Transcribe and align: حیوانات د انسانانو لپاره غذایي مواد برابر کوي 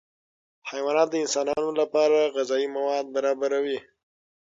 حیوانات 0.71 1.07
د 1.11 1.15
انسانانو 1.23 1.69
لپاره 1.81 2.31
غذایي 2.35 2.67
مواد 2.75 3.05
برابر 3.15 3.51
کوي 3.57 3.79